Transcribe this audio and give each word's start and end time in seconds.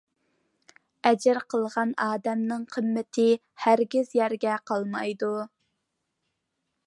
ئەجىر 1.09 1.39
قىلغان 1.53 1.91
ئادەمنىڭ 2.05 2.63
قىممىتى 2.77 3.27
ھەرگىز 3.65 4.11
يەردە 4.21 4.57
قالمايدۇ. 4.71 5.33